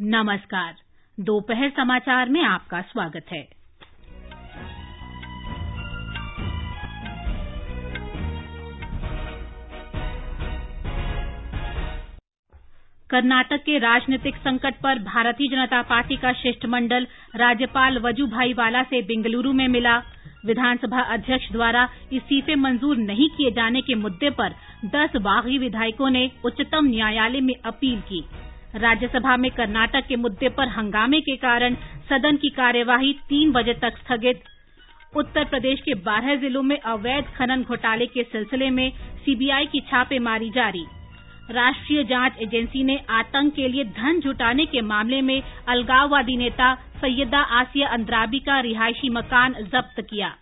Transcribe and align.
नमस्कार। 0.00 0.74
दोपहर 1.20 1.70
समाचार 1.70 2.28
में 2.28 2.42
आपका 2.44 2.80
स्वागत 2.80 3.24
है। 3.32 3.42
कर्नाटक 13.10 13.56
के 13.56 13.78
राजनीतिक 13.78 14.36
संकट 14.36 14.74
पर 14.74 14.98
भारतीय 14.98 15.48
जनता 15.48 15.82
पार्टी 15.82 16.16
का 16.16 16.32
शिष्टमंडल 16.32 17.06
राज्यपाल 17.36 17.98
वजुभाई 17.98 18.52
वाला 18.52 18.82
से 18.82 19.02
बेंगलुरु 19.02 19.52
में 19.52 19.68
मिला। 19.68 20.02
विधानसभा 20.46 21.00
अध्यक्ष 21.00 21.52
द्वारा 21.52 21.88
इस्तीफे 22.12 22.54
मंजूर 22.54 22.96
नहीं 22.96 23.28
किए 23.28 23.50
जाने 23.50 23.80
के 23.80 23.94
मुद्दे 23.94 24.30
पर 24.30 24.54
10 24.86 25.16
बागी 25.16 25.58
विधायकों 25.58 26.10
ने 26.10 26.30
उच्चतम 26.44 26.86
न्यायालय 26.86 27.40
में 27.40 27.54
अपील 27.64 28.00
की। 28.00 28.24
राज्यसभा 28.76 29.36
में 29.36 29.50
कर्नाटक 29.50 30.06
के 30.06 30.16
मुद्दे 30.16 30.48
पर 30.48 30.68
हंगामे 30.68 31.20
के 31.20 31.36
कारण 31.36 31.74
सदन 32.10 32.36
की 32.36 32.48
कार्यवाही 32.48 33.12
तीन 33.12 33.52
बजे 33.52 33.74
तक 33.74 33.96
स्थगित। 33.98 34.42
उत्तर 35.16 35.44
प्रदेश 35.44 35.80
के 35.80 35.94
बारह 35.94 36.34
जिलों 36.36 36.62
में 36.62 36.78
अवैध 36.78 37.24
खनन 37.24 37.62
घोटाले 37.62 38.06
के 38.06 38.22
सिलसिले 38.22 38.70
में 38.70 38.90
सीबीआई 39.24 39.66
की 39.66 39.80
छापेमारी 39.80 40.50
जारी। 40.50 40.84
राष्ट्रीय 41.50 42.04
जाँच 42.04 42.36
एजेंसी 42.42 42.84
ने 42.84 42.98
आतंक 43.10 43.54
के 43.54 43.68
लिए 43.68 43.84
धन 43.84 44.20
जुटाने 44.20 44.66
के 44.66 44.80
मामले 44.80 45.20
में 45.20 45.42
अलगाववादी 45.68 46.36
नेता 46.36 46.74
सैयदा 46.74 47.38
आसिया 47.38 47.88
अंद्राबी 47.88 48.38
का 48.38 48.60
रिहायशी 48.60 49.08
मकान 49.08 49.52
जब्त 49.52 50.00
किया। 50.00 50.34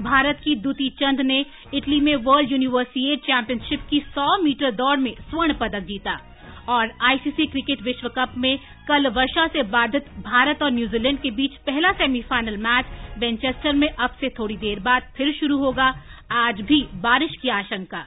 भारत 0.00 0.40
की 0.44 0.54
दुती 0.54 0.88
चंद 0.90 1.20
ने 1.20 1.44
इटली 1.74 2.00
में 2.00 2.16
वर्ल्ड 2.16 2.52
यूनिवर्सिएट 2.52 3.20
चैंपियनशिप 3.20 3.80
की 3.90 3.98
100 3.98 4.42
मीटर 4.42 4.70
दौड़ 4.70 4.98
में 4.98 5.14
स्वर्ण 5.30 5.54
पदक 5.54 5.80
जीता। 5.80 6.33
और 6.68 6.92
आईसीसी 7.02 7.46
क्रिकेट 7.46 7.82
विश्व 7.82 8.08
कप 8.08 8.34
में 8.36 8.58
कल 8.88 9.08
वर्षा 9.08 9.46
से 9.46 9.62
बाधित 9.62 10.08
भारत 10.18 10.62
और 10.62 10.70
न्यूजीलैंड 10.70 11.18
के 11.18 11.30
बीच 11.30 11.56
पहला 11.56 11.92
सेमीफाइनल 11.92 12.56
मैच 12.56 12.86
वेंचेस्टर 13.18 13.72
में 13.72 13.88
अब 13.88 14.10
से 14.10 14.28
थोड़ी 14.28 14.56
देर 14.56 14.80
बाद 14.80 15.12
फिर 15.16 15.32
शुरू 15.32 15.58
होगा। 15.58 15.92
आज 16.32 16.60
भी 16.60 16.82
बारिश 16.94 17.36
की 17.42 17.48
आशंका। 17.48 18.06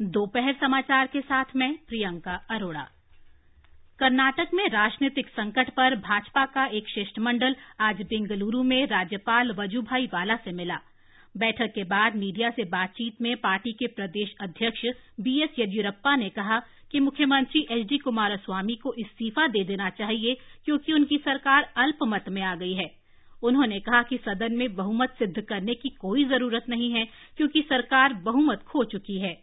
दोपहर 0.00 0.52
समाचार 0.52 1.06
के 1.06 1.20
साथ 1.20 1.44
मैं 1.56 1.72
प्रियंका 1.88 2.34
अरोड़ा। 2.50 2.86
कर्नाटक 3.98 4.48
में 4.54 4.68
राजनीतिक 4.68 5.28
संकट 5.28 5.70
पर 5.70 5.96
भाजपा 5.96 6.44
का 6.44 6.64
एक 6.66 6.88
शिष्टमंडल 6.88 7.56
आज 7.80 8.00
बेंगलुरु 8.02 8.62
में 8.62 8.86
राज्यपाल 8.86 9.52
वजूभाई 9.52 10.06
वाला 10.06 10.36
से 10.36 10.52
मिला। 10.52 10.78
बैठक 11.36 11.72
के 11.74 11.84
बाद 11.84 12.16
मीडिया 12.16 12.50
से 12.50 12.64
बातचीत 12.64 13.20
में 13.22 13.36
पार्टी 13.36 13.72
के 13.72 13.86
प्रदेश 13.86 14.34
अध्यक्ष 14.40 14.84
बीएस 15.20 15.58
येदियुरप्पा 15.58 16.16
ने 16.16 16.28
कहा 16.28 16.58
कि 16.90 17.00
मुख्यमंत्री 17.00 17.60
एच 17.60 17.70
एचडी 17.72 17.98
कुमारस्वामी 17.98 18.74
को 18.74 18.94
इस्तीफा 18.98 19.46
दे 19.46 19.64
देना 19.64 19.90
चाहिए 19.90 20.36
क्योंकि 20.64 20.92
उनकी 20.92 21.18
सरकार 21.18 21.72
अल्पमत 21.76 22.24
में 22.28 22.42
आ 22.42 22.54
गई 22.54 22.72
है। 22.74 22.90
उन्होंने 23.42 23.78
कहा 23.80 24.02
कि 24.02 24.16
सदन 24.16 24.52
में 24.52 24.74
बहुमत 24.74 25.14
सिद्ध 25.18 25.40
करने 25.40 25.74
की 25.74 25.88
कोई 25.88 26.24
ज़रूरत 26.24 26.64
नहीं 26.68 26.90
है 26.92 27.04
क्योंकि 27.36 27.62
सरकार 27.62 28.12
बहुमत 28.14 28.62
खो 28.62 28.84
चुकी 28.84 29.18
है। 29.18 29.36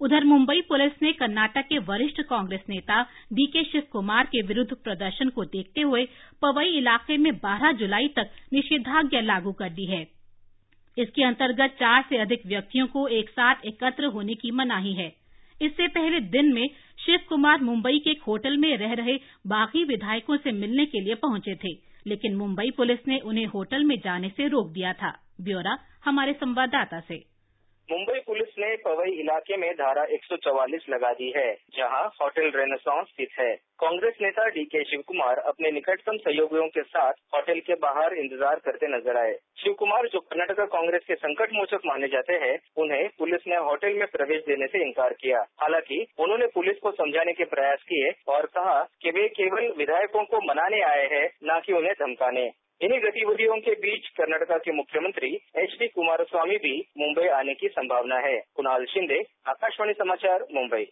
उधर 0.00 0.24
मुंबई 0.24 0.60
पुलिस 0.60 0.92
ने 1.02 1.12
कर्नाटक 1.12 1.66
के 1.68 1.78
वरिष्ठ 1.78 2.20
कांग्रेस 2.22 2.60
नेता 2.68 3.02
डीके 3.32 3.64
शिव 3.64 3.82
कुमार 3.92 4.24
के 4.24 4.42
विरुद्ध 4.42 4.72
प्रदर्शन 4.74 5.28
को 5.28 5.44
देखते 5.44 5.80
हुए 5.80 6.04
पवई 6.42 6.76
इलाके 6.78 7.16
में 7.16 7.30
12 7.40 7.72
जुलाई 7.72 8.08
तक 8.08 8.30
निषेधाज्ञा 8.52 9.20
लागू 9.20 9.52
कर 9.52 9.70
दी 9.70 9.86
है। 9.86 10.21
इसके 10.98 11.24
अंतर्गत 11.24 11.76
चार 11.80 12.04
से 12.08 12.16
अधिक 12.16 12.46
व्यक्तियों 12.46 12.86
को 12.86 13.06
एक 13.08 13.30
साथ 13.30 13.64
एकत्र 13.64 14.04
होने 14.04 14.34
की 14.34 14.50
मनाही 14.50 14.92
है। 14.92 15.12
इससे 15.62 15.86
पहले 15.88 16.20
दिन 16.20 16.52
में 16.52 16.66
शिव 16.98 17.18
कुमार 17.28 17.60
मुंबई 17.60 17.98
के 17.98 18.10
एक 18.10 18.22
होटल 18.22 18.56
में 18.56 18.76
रह 18.76 18.92
रहे 18.92 19.16
बाकी 19.46 19.84
विधायकों 19.84 20.36
से 20.36 20.52
मिलने 20.52 20.86
के 20.86 21.00
लिए 21.00 21.14
पहुँचे 21.14 21.54
थे, 21.54 21.72
लेकिन 22.06 22.36
मुंबई 22.36 22.70
पुलिस 22.70 22.98
ने 23.08 23.18
उन्हें 23.18 23.46
होटल 23.46 23.84
में 23.84 23.96
जाने 23.96 24.28
से 24.28 24.48
रोक 24.48 24.72
दिया 24.72 24.92
था। 24.92 25.12
ब्यौरा, 25.40 25.78
हमारे 26.04 26.32
संवाददाता 26.32 27.00
से। 27.00 27.31
मुंबई 27.90 28.20
पुलिस 28.20 28.48
ने 28.58 28.76
पवई 28.76 29.10
इलाके 29.10 29.56
में 29.56 29.72
धारा 29.74 30.04
144 30.04 30.84
लगा 30.90 31.12
दी 31.12 31.32
है, 31.36 31.54
जहाँ 31.76 32.02
होटल 32.22 32.50
रेनेसांस 32.56 33.06
स्थित 33.06 33.28
है। 33.38 33.54
कांग्रेस 33.54 34.14
नेता 34.22 34.46
डीके 34.48 34.84
शिव 34.84 35.02
कुमार 35.08 35.38
अपने 35.38 35.70
निकटतम 35.70 36.16
सहयोगियों 36.16 36.66
के 36.68 36.82
साथ 36.82 37.12
होटल 37.34 37.60
के 37.60 37.74
बाहर 37.74 38.14
इंतज़ार 38.14 38.54
करते 38.54 38.86
नज़र 38.96 39.16
आए। 39.16 39.34
शिव 39.62 39.72
कुमार 39.72 40.06
जो 40.06 40.20
कर्नाटका 40.20 40.64
कांग्रेस 40.64 41.02
के 41.08 41.14
संकट 41.14 41.52
मोचक 41.52 41.80
माने 41.86 42.08
जाते 42.08 42.32
हैं, 42.32 42.58
उन्हें 42.76 43.08
पुलिस 43.18 43.40
ने 43.48 43.56
होटल 43.56 43.92
में 43.92 44.06
प्रवेश 44.06 44.42
देने 44.42 44.66
से 44.66 44.82
इनकार 44.82 45.12
किया। 45.12 45.38
हालाँकि, 45.38 46.06
उन्होंने 46.18 46.46
पुलिस 46.46 46.78
को 46.78 46.90
समझाने 46.90 47.32
के 47.32 47.44
प्रयास 47.44 47.82
किए 47.82 48.12
और 48.28 48.46
कहा 48.46 48.82
कि 49.02 49.10
वे 49.10 49.28
केवल 49.28 49.72
विधायकों 49.78 50.24
को 50.24 50.36
मनाने 50.36 50.82
आए 50.82 51.06
हैं, 51.06 51.30
न 51.44 51.60
कि 51.66 51.72
उन्हें 51.72 51.92
धमकाने। 51.92 52.50
इन्हीं 52.82 53.00
गतिविधियों 53.00 53.56
के 53.56 53.70
बीच 53.70 54.08
कर्नाटका 54.08 54.56
के 54.58 54.72
मुख्यमंत्री 54.72 55.28
एच 55.56 55.76
डी 55.80 55.88
कुमारस्वामी 55.88 56.56
भी 56.56 56.78
मुंबई 56.98 57.26
आने 57.28 57.54
की 57.54 57.68
संभावना 57.68 58.16
है। 58.16 58.42
कुणाल 58.54 58.84
शिंदे, 58.84 59.18
आकाशवाणी 59.46 59.92
समाचार, 59.92 60.46
मुंबई। 60.54 60.82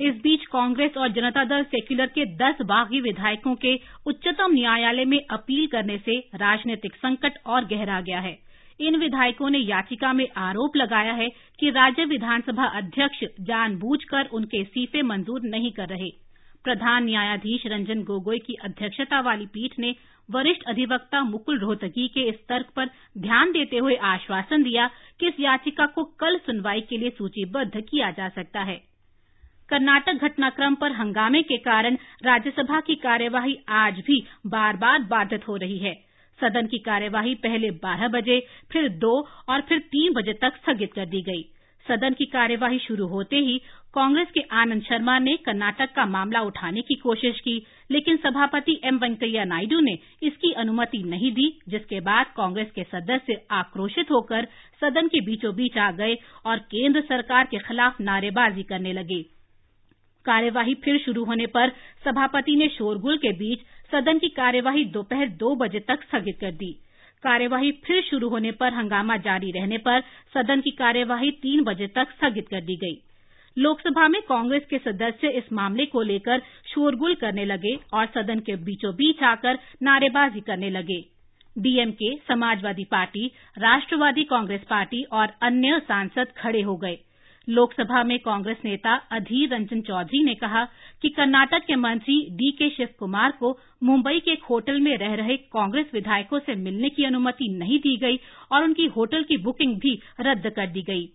इस 0.00 0.14
बीच 0.14 0.46
कांग्रेस 0.46 0.96
और 0.96 1.08
जनता 1.08 1.44
दल 1.44 1.62
सेक्यूलर 1.64 2.06
के 2.06 2.24
10 2.36 2.62
बागी 2.62 3.00
विधायकों 3.00 3.54
के 3.54 3.74
उच्चतम 4.06 4.52
न्यायालय 4.52 5.04
में 5.04 5.18
अपील 5.30 5.66
करने 5.66 5.98
से 5.98 6.18
राजनीतिक 6.34 6.96
संकट 6.96 7.38
और 7.46 7.64
गहरा 7.64 8.00
गया 8.00 8.20
है। 8.20 8.36
इन 8.80 8.96
विधायकों 8.96 9.50
ने 9.50 9.58
याचिका 9.58 10.12
में 10.12 10.26
आरोप 10.36 10.76
लगाया 10.76 11.12
है 11.12 11.28
कि 11.60 11.70
राज्य 11.70 12.04
विधानसभा 12.04 12.64
अध्यक्ष 12.64 13.24
जानबूझकर 13.40 14.28
उनके 14.32 14.60
इस्तीफे 14.60 15.02
मंजूर 15.02 15.40
नहीं 15.44 15.72
कर 15.72 15.88
रहे। 15.88 16.10
प्रधान 16.64 17.04
न्यायाधीश 17.04 17.62
रंजन 17.66 18.02
गोगोई 18.02 18.38
की 18.38 18.54
अध्यक्षता 18.64 19.20
वाली 19.20 19.46
पीठ 19.46 19.78
ने 19.78 19.94
वरिष्ठ 20.30 20.62
अधिवक्ता 20.62 21.22
मुकुल 21.22 21.58
रोहतगी 21.58 22.08
के 22.08 22.20
इस 22.20 22.34
तर्क 22.48 22.66
पर 22.76 22.90
ध्यान 23.18 23.52
देते 23.52 23.78
हुए 23.78 23.94
आश्वासन 23.94 24.62
दिया 24.62 24.90
कि 25.20 25.28
इस 25.28 25.40
याचिका 25.40 25.86
को 25.86 26.04
कल 26.04 26.38
सुनवाई 26.38 26.80
के 26.80 26.96
लिए 26.96 27.10
सूचीबद्ध 27.10 27.80
किया 27.80 28.10
जा 28.10 28.28
सकता 28.28 28.60
है। 28.60 28.76
कर्नाटक 29.68 30.12
घटनाक्रम 30.12 30.74
पर 30.74 30.92
हंगामे 30.92 31.42
के 31.42 31.56
कारण 31.56 31.96
राज्यसभा 32.24 32.80
की 32.80 32.94
कार्यवाही 32.94 33.56
आज 33.68 33.98
भी 33.98 34.26
बार 34.46 34.76
बार 34.76 34.98
बाधित 35.02 35.48
हो 35.48 35.56
रही 35.56 35.78
है। 35.78 35.94
सदन 36.40 36.66
की 36.66 36.78
कार्यवाही 36.78 37.34
पहले 37.34 37.70
12 37.70 38.08
बजे, 38.08 38.46
फिर 38.72 38.88
2 38.88 39.28
और 39.48 39.60
फिर 39.60 39.78
3 39.78 40.12
बजे 40.12 40.32
तक 40.32 40.56
स्थगित 40.56 40.92
कर 40.92 41.06
दी 41.06 41.22
गई। 41.22 41.42
सदन 41.86 42.14
की 42.14 42.24
कार्यवाही 42.24 42.78
शुरू 42.78 43.06
होते 43.06 43.36
ही 43.36 43.58
कांग्रेस 43.94 44.28
के 44.34 44.40
आनंद 44.52 44.82
शर्मा 44.82 45.18
ने 45.18 45.36
कर्नाटक 45.36 45.92
का 45.94 46.04
मामला 46.06 46.40
उठाने 46.40 46.80
की 46.80 46.94
कोशिश 46.94 47.40
की, 47.40 47.56
लेकिन 47.90 48.16
सभापति 48.16 48.80
एम 48.84 48.98
वेंकैया 48.98 49.44
नायडू 49.44 49.80
ने 49.80 49.98
इसकी 50.22 50.52
अनुमति 50.52 51.02
नहीं 51.02 51.32
दी, 51.32 51.48
जिसके 51.68 52.00
बाद 52.00 52.26
कांग्रेस 52.36 52.70
के 52.74 52.82
सदस्य 52.82 53.40
आक्रोशित 53.50 54.10
होकर 54.10 54.46
सदन 54.82 55.08
के 55.08 55.20
बीचों 55.20 55.54
बीच 55.54 55.78
आ 55.78 55.90
गए 55.90 56.14
और 56.46 56.58
केंद्र 56.70 57.00
सरकार 57.00 57.44
के 57.44 57.58
खिलाफ 57.58 58.00
नारेबाजी 58.00 58.62
करने 58.62 58.92
लगे। 58.92 59.22
कार्यवाही 60.24 60.74
फिर 60.74 60.98
शुरू 60.98 61.24
होने 61.24 61.46
पर 61.46 61.70
सभापति 62.04 62.56
ने 62.56 62.68
शोरगुल 62.68 63.16
के 63.16 63.32
बीच 63.32 63.60
सदन 63.92 64.18
की 64.18 64.28
कार्यवाही 64.28 64.84
दोपहर 64.84 65.28
दो 65.38 65.54
बजे 65.54 65.80
तक 65.80 66.02
स्थगित 66.02 66.38
कर 66.40 66.52
दी। 66.52 66.72
कार्यवाही 67.22 67.72
फिर 67.72 68.02
शुरू 68.02 68.28
होने 68.28 68.52
पर 68.52 68.72
हंगामा 68.72 69.16
जारी 69.16 69.50
रहने 69.50 69.78
पर 69.78 70.00
सदन 70.34 70.60
की 70.60 70.70
कार्यवाही 70.70 71.30
तीन 71.30 71.64
बजे 71.64 71.86
तक 71.86 72.10
स्थगित 72.10 72.48
कर 72.48 72.60
दी 72.60 72.76
गई। 72.76 73.02
लोकसभा 73.58 74.08
में 74.08 74.20
कांग्रेस 74.22 74.62
के 74.70 74.78
सदस्य 74.78 75.28
इस 75.28 75.52
मामले 75.52 75.86
को 75.86 76.02
लेकर 76.02 76.42
शोरगुल 76.66 77.14
करने 77.14 77.44
लगे 77.44 77.76
और 77.94 78.06
सदन 78.06 78.40
के 78.40 78.56
बीचों 78.56 78.94
बीच 78.94 79.22
आकर 79.22 79.58
नारेबाजी 79.82 80.40
करने 80.40 80.70
लगे। 80.70 81.00
DMK, 81.58 82.16
Samajwadi 82.16 82.84
party, 82.84 83.30
Rashtravadi 83.58 84.24
Congress 84.24 84.60
party 84.70 85.02
और 85.12 85.28
अन्य 85.42 85.78
सांसद 85.78 86.26
खड़े 86.38 86.62
हो 86.62 86.76
गए। 86.76 86.98
लोकसभा 87.50 88.02
में 88.04 88.18
कांग्रेस 88.18 88.56
नेता 88.64 88.94
अधीर 89.12 89.48
रंजन 89.54 89.80
चौधरी 89.80 90.22
ने 90.24 90.34
कहा 90.34 90.64
कि 91.02 91.08
कर्नाटक 91.08 91.64
के 91.66 91.76
मंत्री 91.76 92.18
डी 92.30 92.50
के 92.50 92.68
शिव 92.70 92.88
कुमार 92.98 93.32
को 93.40 93.50
मुंबई 93.84 94.20
के 94.20 94.32
एक 94.32 94.42
होटल 94.50 94.80
में 94.80 94.96
रह 94.98 95.14
रहे 95.14 95.36
कांग्रेस 95.54 95.86
विधायकों 95.94 96.38
से 96.38 96.54
मिलने 96.54 96.88
की 96.88 97.04
अनुमति 97.04 97.48
नहीं 97.58 97.78
दी 97.78 97.96
गई 97.96 98.18
और 98.52 98.64
उनकी 98.64 98.86
होटल 98.86 99.22
की 99.22 99.36
बुकिंग 99.36 99.74
भी 99.76 99.98
रद्द 100.20 100.48
कर 100.50 100.66
दी 100.66 100.82
गई। 100.82 101.08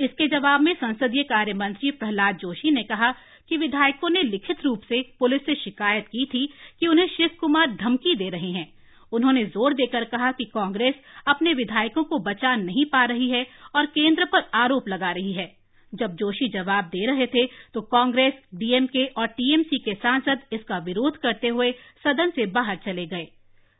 इसके 0.00 0.28
जवाब 0.28 0.60
में 0.60 0.74
संसदीय 0.74 1.22
कार्य 1.22 1.52
मंत्री 1.54 1.90
प्रहलाद 1.90 2.36
जोशी 2.36 2.70
ने 2.70 2.82
कहा 2.82 3.10
कि 3.48 3.56
विधायकों 3.56 4.10
ने 4.10 4.22
लिखित 4.22 4.64
रूप 4.64 4.82
से 4.88 5.02
पुलिस 5.18 5.44
से 5.46 5.54
शिकायत 5.54 6.06
की 6.06 6.24
थी 6.24 6.46
कि 6.80 6.86
उन्हें 6.86 7.06
शिव 7.06 7.30
कुमार 7.40 7.76
धमकी 7.76 8.14
दे 8.14 8.28
रहे 8.28 8.50
हैं। 8.50 8.66
उन्होंने 9.14 9.44
ज़ोर 9.46 9.74
देकर 9.74 10.04
कहा 10.06 10.30
कि 10.32 10.44
कांग्रेस 10.44 10.94
अपने 11.28 11.54
विधायकों 11.54 12.04
को 12.04 12.18
बचा 12.22 12.54
नहीं 12.58 12.84
पा 12.84 13.04
रही 13.04 13.28
है 13.30 13.46
और 13.76 13.86
केंद्र 13.88 14.24
पर 14.24 14.50
आरोप 14.56 14.88
लगा 14.88 15.10
रही 15.12 15.32
है। 15.32 15.52
जब 15.92 16.14
जोशी 16.16 16.48
जवाब 16.48 16.84
दे 16.86 17.06
रहे 17.06 17.26
थे 17.26 17.46
तो 17.74 17.80
कांग्रेस, 17.80 18.32
डीएमके 18.54 19.04
और 19.06 19.26
टीएमसी 19.28 19.78
के 19.78 19.94
सांसद 19.94 20.40
इसका 20.52 20.78
विरोध 20.80 21.16
करते 21.16 21.48
हुए 21.48 21.70
सदन 22.04 22.30
से 22.30 22.46
बाहर 22.52 22.76
चले 22.76 23.06
गए। 23.06 23.26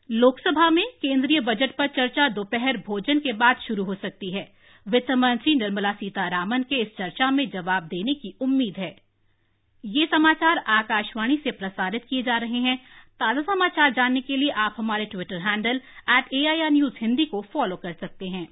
लोकसभा 0.09 0.69
में 0.69 0.83
केंद्रीय 1.01 1.39
बजट 1.41 1.75
पर 1.77 1.87
चर्चा 1.87 2.27
दोपहर 2.29 2.77
भोजन 2.87 3.19
के 3.19 3.33
बाद 3.33 3.55
शुरू 3.57 3.83
हो 3.83 3.95
सकती 3.95 4.31
है। 4.31 4.47
वित्त 4.85 5.11
मंत्री 5.11 5.55
निर्मला 5.55 5.91
सीतारामन 5.93 6.63
के 6.63 6.81
इस 6.81 6.87
चर्चा 6.97 7.29
में 7.31 7.49
जवाब 7.49 7.83
देने 7.85 8.13
की 8.13 8.37
उम्मीद 8.41 8.77
है। 8.77 8.95
हैं 13.15 13.27
ताज़ा 13.27 13.41
समाचार 13.43 13.91
जानने 13.93 14.21
के 14.21 14.37
लिए 14.37 14.49
आप 14.59 14.75
हमारे 14.77 15.05
Twitter 15.05 15.37
handle 15.41 15.81
at 16.09 16.33
AIR 16.33 16.71
news 16.71 16.93
Hindi 17.01 17.25
को 17.25 17.41
फॉलो 17.53 17.75
कर 17.75 17.93
सकते 17.93 18.27
हैं। 18.27 18.47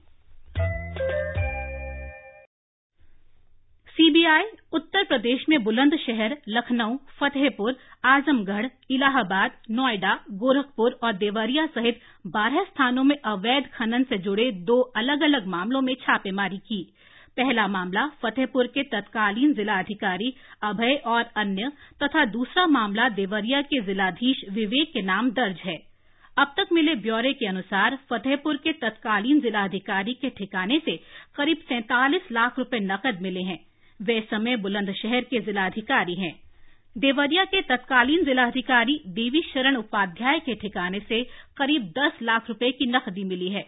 सीबीआई 3.87 4.43
उत्तर 4.73 5.03
प्रदेश 5.03 5.43
में 5.49 5.63
बुलंदशहर, 5.63 6.37
लखनऊ, 6.49 6.95
फतेहपुर, 7.19 7.75
आजमगढ़, 8.05 8.67
इलाहाबाद, 8.91 9.51
नोएडा, 9.71 10.13
गोरखपुर 10.31 10.99
और 11.03 11.13
देवरिया 11.13 11.65
सहित 11.65 11.99
बारह 12.27 12.63
स्थानों 12.63 13.03
में 13.03 13.15
अवैध 13.15 13.69
खनन 13.73 14.03
से 14.03 14.17
जुड़े 14.17 14.51
दो 14.51 14.79
अलग 14.97 15.21
अलग 15.21 15.47
मामलों 15.47 15.81
में 15.81 15.93
छापेमारी 15.95 16.57
की। 16.57 16.81
पहला 17.37 17.67
मामला 17.67 18.07
फतेहपुर 18.21 18.67
के 18.67 18.83
तत्कालीन 18.83 19.53
जिलाधिकारी 19.53 20.33
अभय 20.63 20.95
और 21.05 21.23
अन्य 21.35 21.71
तथा 22.03 22.25
दूसरा 22.25 22.65
मामला 22.67 23.07
देवरिया 23.09 23.61
के 23.61 23.81
जिलाधीश 23.81 24.43
विवेक 24.49 24.91
के 24.93 25.01
नाम 25.01 25.31
दर्ज 25.31 25.59
है। 25.59 25.77
अब 26.37 26.53
तक 26.57 26.67
मिले 26.73 26.95
ब्यौरे 26.95 27.33
के 27.33 27.47
अनुसार 27.47 27.97
फतेहपुर 28.09 28.57
के 28.57 28.73
तत्कालीन 28.73 29.39
जिलाधिकारी 29.39 30.13
के 30.13 30.29
ठिकाने 30.29 30.79
से 30.79 30.97
करीब 31.35 31.57
सैंतालीस 31.57 32.31
लाख 32.31 32.59
रुपए 32.59 32.79
नकद 32.79 33.21
मिले 33.21 33.41
हैं। 33.41 33.59
वे 33.99 34.19
समय 34.31 34.57
बुलंदशहर 34.57 35.21
के 35.23 35.39
जिलाधिकारी 35.39 36.15
हैं। 36.15 36.33
देवरिया 36.95 37.43
के 37.43 37.61
तत्कालीन 37.61 38.23
जिलाधिकारी 38.25 38.99
देवी 39.07 39.41
शरण 39.53 39.75
उपाध्याय 39.75 40.39
के 40.39 40.55
ठिकाने 40.55 40.99
से 40.99 41.23
करीब 41.57 41.91
10 41.97 42.21
लाख 42.21 42.49
रुपए 42.49 42.71
की 42.71 42.85
नकदी 42.85 43.23
मिली 43.23 43.49
है। 43.49 43.61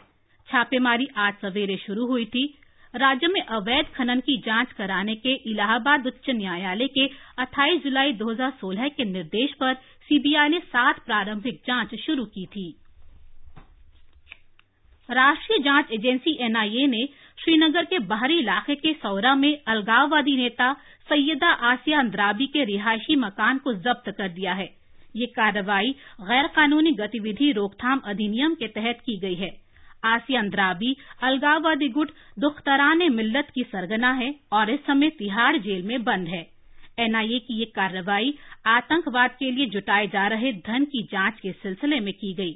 छापेमारी 0.48 1.08
आज 1.18 1.34
सवेरे 1.34 1.78
शुरू 1.78 2.06
हुई 2.08 2.26
थी। 2.26 2.46
राज्य 2.96 3.28
में 3.28 3.42
अवैध 3.42 3.86
खनन 3.96 4.20
की 4.20 4.38
जाँच 4.38 4.72
कराने 4.72 5.16
के 5.16 5.34
इलाहाबाद 5.52 6.06
उच्च 6.08 6.30
न्यायालय 6.30 6.88
के 6.88 7.08
28 7.42 7.82
जुलाई 7.84 8.14
2016 8.14 8.90
के 8.90 9.06
निर्देश 9.06 9.54
पर 9.54 9.74
सीबीआई 10.10 10.50
ने 10.50 10.60
सात 10.60 11.00
प्रारंभिक 11.06 11.60
जाँच 11.68 11.96
शुरू 11.96 12.26
की 12.26 12.46
थी। 12.46 12.68
राष्ट्रीय 15.10 15.60
जाँच 15.60 15.92
एजेंसी 15.92 16.38
एनआईए 16.46 16.86
ने 16.88 17.06
श्रीनगर 17.38 17.86
के 17.86 18.00
बाहरी 18.06 18.40
इलाके 18.40 18.76
के 18.76 18.94
सौरा 18.94 19.36
में 19.36 19.58
अलगाववादी 19.68 20.38
नेता 20.38 20.72
सैयदा 21.10 21.52
आसिया 21.72 22.00
अंद्राबी 22.00 22.48
के 22.48 22.64
रिहायशी 22.64 23.16
मकान 23.16 23.58
को 23.58 23.74
जब्त 23.74 24.10
कर 24.10 24.30
दिया 24.30 24.54
है। 24.54 24.70
ये 25.16 25.26
कार्रवाई 25.26 25.92
गैर 26.22 26.48
कानूनी 26.48 26.92
गतिविधि 26.92 27.52
रोकथाम 27.52 28.02
अधिनियम 28.06 28.56
के 28.56 28.68
तहत 28.68 29.00
की 29.00 29.20
गई 29.20 29.36
है। 29.36 29.65
आसिया 30.06 30.40
अंद्राबी 30.40 30.96
अलगाववादी 31.24 31.88
गुट 31.90 32.12
दुख्तरान 32.40 33.02
ए 33.02 33.10
मिल्लत 33.12 33.48
की 33.56 33.64
सरगना 33.66 34.12
है 34.14 34.34
और 34.54 34.70
इस 34.70 34.80
समय 34.88 35.10
तिहाड़ 35.20 35.56
जेल 35.60 35.84
में 35.84 36.04
बंद 36.04 36.28
है। 36.28 36.46
एनआईए 37.00 37.40
की 37.40 37.60
ये 37.60 37.66
कार्रवाई 37.76 38.34
आतंकवाद 38.68 39.32
के 39.40 39.52
लिए 39.52 39.66
जुटाए 39.70 40.08
जा 40.08 40.28
रहे 40.28 40.52
धन 40.68 40.86
की 40.86 41.02
जाँच 41.12 41.40
के 41.40 41.52
सिलसिले 41.54 42.00
में 42.00 42.14
की 42.14 42.34
गई। 42.34 42.56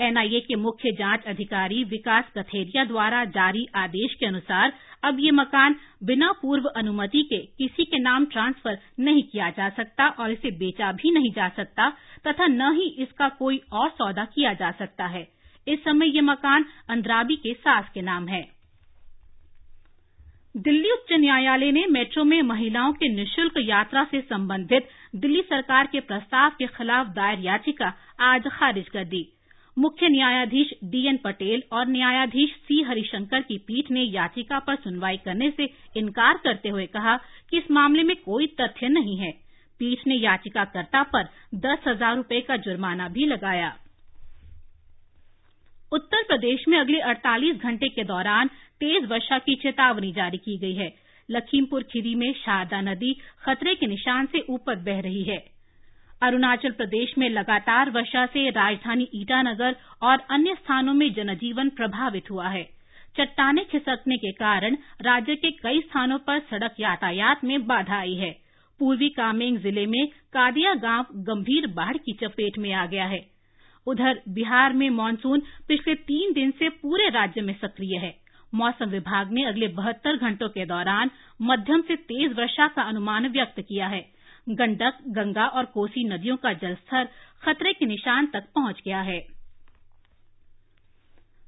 एनआईए 0.00 0.40
के 0.40 0.56
मुख्य 0.56 0.90
जाँच 0.98 1.24
अधिकारी 1.26 1.82
विकास 1.84 2.24
कथेरिया 2.36 2.84
द्वारा 2.84 3.24
जारी 3.36 3.66
आदेश 3.76 4.14
के 4.14 4.26
अनुसार 4.26 4.72
अब 5.04 5.16
ये 5.20 5.30
मकान 5.30 5.74
बिना 6.04 6.30
पूर्व 6.32 6.64
अनुमति 6.76 7.22
के 7.22 7.38
किसी 7.58 7.84
के 7.84 7.98
नाम 7.98 8.24
ट्रांसफ़र 8.26 8.78
नहीं 9.00 9.22
किया 9.22 9.48
जा 9.50 9.68
सकता 9.70 10.08
और 10.20 10.30
इसे 10.30 10.50
बेचा 10.58 10.92
भी 10.92 11.10
नहीं 11.10 11.32
जा 11.32 11.48
सकता 11.56 11.88
तथा 12.26 12.46
न 12.46 12.70
ही 12.76 12.88
इसका 13.02 13.28
कोई 13.38 13.60
और 13.72 13.88
सौदा 13.90 14.24
किया 14.24 14.52
जा 14.52 14.70
सकता 14.70 15.06
है। 15.06 15.26
इस 15.68 15.78
समय 15.80 16.14
ये 16.14 16.20
मकान 16.22 16.64
अंद्राबी 16.90 17.36
के 17.36 17.52
सास 17.54 17.90
के 17.94 18.02
नाम 18.02 18.28
है। 18.28 18.46
दिल्ली 20.56 20.90
उच्च 20.92 21.12
न्यायालय 21.12 21.72
ने 21.72 21.84
मेट्रो 21.88 22.24
में 22.24 22.40
महिलाओं 22.42 22.92
के 22.92 23.08
निशुल्क 23.08 23.54
यात्रा 23.60 24.04
से 24.04 24.20
संबंधित 24.20 24.88
दिल्ली 25.16 25.42
सरकार 25.42 25.86
के 25.86 26.00
प्रस्ताव 26.02 26.50
के 26.50 26.66
खिलाफ 26.68 27.06
दायर 27.16 27.40
याचिका 27.40 27.92
आज 28.24 28.46
खारिज 28.50 28.88
कर 28.88 29.04
दी। 29.06 29.24
मुख्य 29.76 30.08
न्यायाधीश 30.08 30.70
डीएन 30.84 31.16
पटेल 31.16 31.62
और 31.72 31.88
न्यायाधीश 31.88 32.54
सी 32.58 32.80
हरिशंकर 32.82 33.40
की 33.40 33.58
पीठ 33.58 33.90
ने 33.90 34.02
याचिका 34.02 34.58
पर 34.58 34.76
सुनवाई 34.76 35.16
करने 35.16 35.50
से 35.50 35.68
इनकार 35.96 36.40
करते 36.44 36.68
हुए 36.68 36.86
कहा 36.86 37.16
कि 37.50 37.58
इस 37.58 37.70
मामले 37.70 38.02
में 38.02 38.16
कोई 38.16 38.46
तथ्य 38.60 38.88
नहीं 38.88 39.16
है। 39.18 39.30
पीठ 39.80 40.06
ने 40.06 40.14
याचिकाकर्ता 40.16 41.02
पर 41.12 41.28
दस 41.56 41.86
हज़ार 41.88 42.16
रुपये 42.16 42.40
का 42.40 42.56
जुर्माना 42.58 43.08
भी 43.08 43.26
लगाया। 43.26 43.76
उत्तर 45.92 46.22
प्रदेश 46.22 46.64
में 46.68 46.78
अगले 46.78 47.00
48 47.00 47.62
घंटे 47.62 47.88
के 47.88 48.04
दौरान 48.04 48.48
तेज 48.80 49.04
वर्षा 49.10 49.38
की 49.38 49.54
चेतावनी 49.54 50.12
जारी 50.12 50.38
की 50.38 50.56
गई 50.58 50.74
है। 50.74 50.92
लखीमपुर 51.30 51.82
खीरी 51.82 52.14
में 52.14 52.32
शारदा 52.32 52.80
नदी 52.80 53.12
खतरे 53.42 53.74
के 53.74 53.86
निशान 53.86 54.26
से 54.26 54.44
ऊपर 54.50 54.76
बह 54.76 55.00
रही 55.00 55.22
है। 55.22 55.38
अरुणाचल 56.22 56.70
प्रदेश 56.70 57.14
में 57.18 57.28
लगातार 57.28 57.90
वर्षा 57.90 58.26
से 58.26 58.50
राजधानी 58.50 59.08
ईटानगर 59.14 59.76
और 60.02 60.18
अन्य 60.30 60.54
स्थानों 60.54 60.94
में 60.94 61.12
जनजीवन 61.14 61.68
प्रभावित 61.68 62.30
हुआ 62.30 62.48
है। 62.48 62.62
चट्टाने 63.16 63.64
खिसकने 63.64 64.16
के 64.16 64.32
कारण 64.32 64.76
राज्य 65.02 65.34
के 65.34 65.50
कई 65.50 65.80
स्थानों 65.80 66.18
पर 66.18 66.38
सड़क 66.40 66.74
यातायात 66.80 67.44
में 67.44 67.66
बाधा 67.66 67.98
आई 67.98 68.14
है। 68.14 68.30
पूर्वी 68.80 69.08
कामेंग 69.08 69.58
ज़िले 69.58 69.86
में 69.86 70.06
कादिया 70.06 70.74
गाँव 70.74 71.06
गंभीर 71.22 71.66
बाढ़ 71.66 71.96
की 71.96 72.12
चपेट 72.12 72.58
में 72.58 72.72
आ 72.72 72.86
गया 72.86 73.04
है। 73.04 73.37
उधर 73.88 74.20
बिहार 74.28 74.72
में 74.72 74.88
मानसून 74.90 75.42
पिछले 75.68 75.94
तीन 75.94 76.32
दिन 76.32 76.50
से 76.50 76.68
पूरे 76.68 77.08
राज्य 77.08 77.40
में 77.40 77.54
सक्रिय 77.54 77.98
है। 77.98 78.14
मौसम 78.54 78.86
विभाग 78.86 79.32
ने 79.32 79.44
अगले 79.44 79.68
बहत्तर 79.68 80.16
घंटों 80.16 80.48
के 80.48 80.66
दौरान 80.66 81.10
मध्यम 81.42 81.80
से 81.80 81.96
तेज 81.96 82.32
वर्षा 82.32 82.68
का 82.68 82.82
अनुमान 82.82 83.28
व्यक्त 83.28 83.60
किया 83.60 83.86
है। 83.86 84.04
गंडक, 84.48 84.98
गंगा 85.08 85.46
और 85.46 85.64
कोसी 85.64 86.04
नदियों 86.04 86.36
का 86.36 86.52
जलस्तर 86.52 87.08
खतरे 87.42 87.72
के 87.72 87.86
निशान 87.86 88.26
तक 88.26 88.46
पहुँच 88.54 88.80
गया 88.84 89.00
है। 89.00 89.20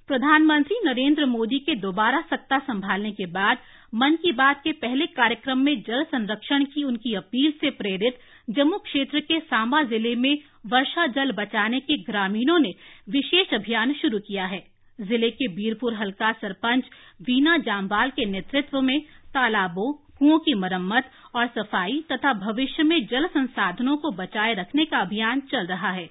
प्रधानमंत्री 0.09 0.77
नरेंद्र 0.85 1.27
मोदी 1.27 1.59
के 1.59 1.75
दोबारा 1.75 2.21
सत्ता 2.21 2.59
संभालने 2.59 3.11
के 3.11 3.27
बाद 3.27 3.59
मन 3.95 4.17
की 4.17 4.33
बात 4.33 4.61
के 4.65 4.73
पहले 4.73 5.07
कार्यक्रम 5.07 5.59
में 5.59 5.83
जल 5.83 6.05
संरक्षण 6.05 6.65
की 6.65 6.85
उनकी 6.85 7.15
अपील 7.15 7.51
से 7.51 7.71
प्रेरित 7.71 8.19
जम्मू 8.51 8.79
क्षेत्र 8.79 9.21
के 9.21 9.39
सांबा 9.41 9.83
ज़िले 9.85 10.15
में 10.17 10.37
वर्षा 10.67 11.07
जल 11.09 11.33
बचाने 11.33 11.79
के 11.81 11.97
ग्रामीणों 12.03 12.59
ने 12.59 12.73
विशेष 13.11 13.55
अभियान 13.55 13.93
शुरू 13.93 14.19
किया 14.19 14.47
है। 14.47 14.63
ज़िले 14.99 15.31
के 15.31 15.49
बीरपुर 15.49 15.95
हल्का 15.95 16.33
सरपंच 16.33 16.85
वीना 17.21 17.57
जामवाल 17.59 18.11
के 18.11 18.25
नेतृत्व 18.25 18.81
में 18.81 19.01
तालाबों, 19.35 19.93
कुओं 20.19 20.39
की 20.39 20.55
मरम्मत 20.55 21.11
और 21.35 21.47
सफ़ाई 21.49 22.05
तथा 22.13 22.33
भविष्य 22.41 22.83
में 22.83 22.99
जल 23.07 23.27
संसाधनों 23.27 23.97
को 23.97 24.11
बचाए 24.13 24.55
रखने 24.55 24.85
का 24.85 24.99
अभियान 24.99 25.41
चल 25.51 25.67
रहा 25.67 25.91
है। 25.91 26.09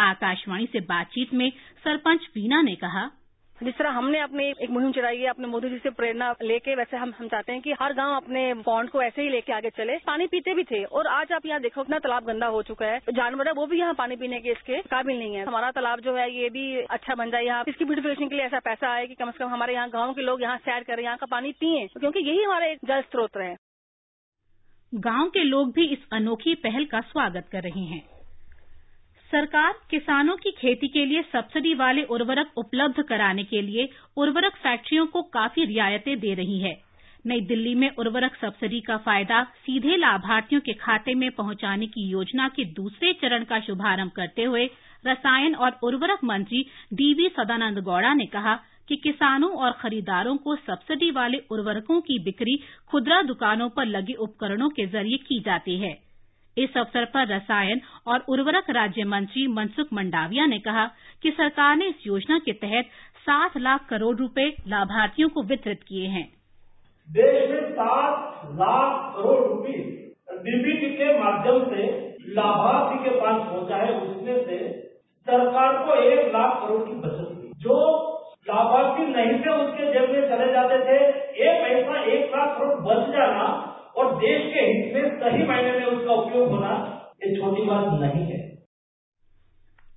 आकाशवाणी 0.00 0.66
से 0.66 0.80
बातचीत 0.86 1.34
में 1.34 1.50
सरपंच 1.84 2.28
वीना 2.36 2.62
ने 2.62 2.74
कहा 2.74 3.10
जिस 3.62 3.74
तरह 3.74 3.90
हमने 3.90 4.20
अपनी 4.20 4.44
एक 4.52 4.70
मुहिम 4.70 4.92
चलाई 4.92 5.18
है, 5.18 5.26
अपने 5.26 5.46
मोदी 5.46 5.68
जी 5.70 5.78
से 5.78 5.90
प्रेरणा 5.90 6.30
लेके, 6.42 6.74
वैसे 6.74 6.96
हम 6.96 7.12
हम 7.18 7.28
चाहते 7.28 7.52
हैं 7.52 7.60
कि 7.62 7.72
हर 7.72 7.92
गाँव 7.92 8.14
अपने 8.16 8.42
पॉन्ड 8.62 8.90
को 8.90 9.02
ऐसे 9.02 9.22
ही 9.22 9.28
लेके 9.28 9.52
आगे 9.52 9.70
चले। 9.70 9.96
पानी 10.06 10.26
पीते 10.26 10.54
भी 10.54 10.64
थे 10.64 10.82
और 10.84 11.06
आज 11.06 11.32
आप 11.32 11.46
यहाँ 11.46 11.60
देखो, 11.60 11.82
इतना 11.82 11.98
तालाब 11.98 12.24
गंदा 12.24 12.46
हो 12.46 12.62
चुका 12.62 12.86
है। 12.86 12.98
जानवर 13.10 13.48
है, 13.48 13.52
वो 13.52 13.66
भी 13.66 13.78
यहाँ 13.78 13.94
पानी 13.94 14.16
पीने 14.16 14.40
के 14.40 14.50
इसके 14.50 14.80
काबिल 14.90 15.18
नहीं 15.18 15.34
है। 15.34 15.44
हमारा 15.44 15.70
तालाब 15.70 16.00
जो 16.00 16.14
है, 16.16 16.30
ये 16.32 16.48
भी 16.48 16.76
अच्छा 16.80 17.14
बन 17.14 17.30
जाए 17.30 17.44
यहाँ। 17.44 17.64
इसकी 17.68 17.84
ब्यूटिफिकेशन 17.84 18.28
के 18.28 18.34
लिए 18.34 18.44
ऐसा 18.44 18.58
पैसा 18.60 18.92
आए 18.92 19.06
कि 19.06 19.14
कम 19.14 19.30
से 19.30 19.38
कम 19.38 19.50
हमारे 19.50 19.74
यहाँ 19.74 19.88
गाँव 19.90 20.12
के 20.12 20.22
लोग 20.22 20.42
यहाँ 20.42 20.56
सैर 20.58 20.82
करें, 20.82 21.02
यहाँ 21.04 21.16
का 21.16 21.26
पानी 21.26 21.52
पिए, 21.52 21.86
क्योंकि 21.98 22.20
यही 22.20 22.42
हमारे 22.42 22.74
जल 22.84 23.00
स्रोत 23.02 23.36
है। 23.36 23.54
गाँव 24.92 25.28
के 25.28 25.44
लोग 25.44 25.72
भी 25.72 25.86
इस 25.86 26.08
अनोखी 26.12 26.54
पहल 26.54 26.84
का 26.84 27.00
स्वागत 27.02 27.48
कर 27.52 27.62
रहे 27.62 27.84
हैं। 27.84 28.02
सरकार 29.32 29.72
किसानों 29.90 30.36
की 30.36 30.50
खेती 30.50 30.88
के 30.88 31.04
लिए 31.04 31.20
सब्सिडी 31.32 31.72
वाले 31.74 32.02
उर्वरक 32.10 32.50
उपलब्ध 32.58 33.02
कराने 33.02 33.44
के 33.44 33.60
लिए 33.62 33.88
उर्वरक 34.16 34.56
फैक्ट्रियों 34.56 35.06
को 35.06 35.22
काफ़ी 35.32 35.64
रियायतें 35.64 36.18
दे 36.20 36.34
रही 36.34 36.58
है। 36.60 36.72
नई 37.24 37.40
दिल्ली 37.46 37.74
में 37.74 37.88
उर्वरक 37.98 38.36
सब्सिडी 38.36 38.80
का 38.80 38.96
फ़ायदा 38.98 39.42
सीधे 39.60 39.96
लाभार्थियों 39.96 40.60
के 40.60 40.72
खाते 40.74 41.14
में 41.14 41.30
पहुँचाने 41.30 41.86
की 41.86 42.06
योजना 42.08 42.48
के 42.48 42.64
दूसरे 42.74 43.12
चरण 43.22 43.44
का 43.44 43.60
शुभारंभ 43.60 44.10
करते 44.16 44.44
हुए 44.44 44.68
रसायन 45.04 45.54
और 45.56 45.78
उर्वरक 45.82 46.24
मंत्री 46.24 46.64
डीवी 46.94 47.28
सदानंद 47.30 47.82
गौड़ा 47.84 48.14
ने 48.14 48.26
कहा 48.28 48.54
कि 48.88 48.96
किसानों 48.98 49.50
और 49.56 49.72
खरीदारों 49.72 50.36
को 50.36 50.56
सब्सिडी 50.60 51.10
वाले 51.10 51.42
उर्वरकों 51.50 52.00
की 52.02 52.22
बिक्री 52.24 52.60
खुदरा 52.90 53.22
दुकानों 53.24 53.68
पर 53.70 53.86
लगे 53.88 54.22
उपकरणों 54.22 54.68
के 54.70 54.86
ज़रिए 54.88 55.16
की 55.18 55.40
जाती 55.40 55.78
है। 55.78 55.98
इस 56.56 56.76
अवसर 56.76 57.04
पर 57.04 57.26
रसायन 57.26 57.80
और 58.06 58.24
उर्वरक 58.28 58.70
राज्य 58.70 59.04
मंत्री 59.04 59.46
मनसुख 59.46 59.92
मंडाविया 59.92 60.46
ने 60.46 60.58
कहा 60.58 60.86
कि 61.22 61.30
सरकार 61.30 61.76
ने 61.76 61.86
इस 61.86 62.06
योजना 62.06 62.38
के 62.38 62.52
तहत 62.52 62.88
सात 63.20 63.56
लाख 63.58 63.86
करोड़ 63.88 64.16
रुपए 64.16 64.48
लाभार्थियों 64.68 65.28
को 65.28 65.42
वितरित 65.42 65.82
किए 65.82 66.06
हैं। 66.08 66.26
देश 67.08 67.50
में 67.50 67.70
सात 67.72 68.44
लाख 68.60 69.14
करोड़ 69.14 69.38
रुपए 69.48 69.72
डीबीटी 70.44 70.94
के 70.96 71.18
माध्यम 71.18 71.64
से 71.64 71.86
लाभार्थी 72.34 73.04
के 73.04 73.20
पास 73.20 73.40
पहुँचा 73.48 73.76
है, 73.76 74.00
उसमें 74.00 74.46
से 74.46 74.58
सरकार 75.26 75.76
को 75.86 75.94
एक 76.02 76.32
लाख 76.34 76.62
करोड़ 76.62 76.80
की 76.88 76.94
बचत 77.00 77.34
हुई। 77.36 77.50
जो 77.58 77.76
लाभार्थी 78.48 79.04
नहीं 79.06 79.34
थे 79.40 79.50
उसके 79.56 79.92
जेब 79.92 80.10
में 80.10 80.22
चले 80.30 80.52
जाते 80.52 80.78
थे 80.86 80.96
ये 81.42 81.52
पैसा 81.60 82.00
एक 82.12 82.34
लाख 82.36 82.56
करोड़ 82.58 82.80
बच 82.86 83.12
जाना 83.12 83.44
और 83.96 84.14
देश 84.16 84.42
के 84.54 84.60
हित 84.60 84.94
में 84.94 85.18
सही 85.20 85.46
मायने 85.46 85.72
में 85.72 85.86
उसका 85.86 86.14
उपयोग 86.14 86.50
होना 86.50 86.72
ये 87.24 87.34
छोटी 87.36 87.62
बात 87.62 87.86
नहीं 88.00 88.24
है 88.26 88.40